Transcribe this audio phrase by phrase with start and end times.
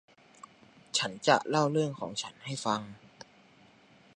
[0.97, 2.81] ฉันจะเล่าเรื่องของฉันให้ฟัง